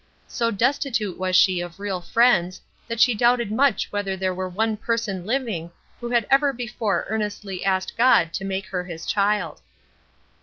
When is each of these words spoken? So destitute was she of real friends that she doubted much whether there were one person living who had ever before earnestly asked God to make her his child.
So 0.27 0.49
destitute 0.49 1.19
was 1.19 1.35
she 1.35 1.59
of 1.61 1.79
real 1.79 2.01
friends 2.01 2.59
that 2.87 2.99
she 2.99 3.13
doubted 3.13 3.51
much 3.51 3.91
whether 3.91 4.17
there 4.17 4.33
were 4.33 4.49
one 4.49 4.75
person 4.75 5.27
living 5.27 5.69
who 5.99 6.09
had 6.09 6.25
ever 6.31 6.51
before 6.53 7.05
earnestly 7.07 7.63
asked 7.63 7.95
God 7.95 8.33
to 8.33 8.43
make 8.43 8.65
her 8.69 8.83
his 8.85 9.05
child. 9.05 9.61